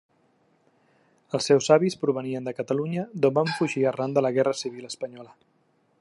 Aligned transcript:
Els 1.37 1.49
seus 1.51 1.67
avis 1.75 1.97
provenien 2.05 2.49
de 2.49 2.55
Catalunya, 2.61 3.05
d'on 3.27 3.37
van 3.39 3.55
fugir 3.59 3.87
arran 3.93 4.17
de 4.17 4.25
la 4.27 4.33
Guerra 4.39 4.59
Civil 4.63 4.93
Espanyola. 4.93 5.37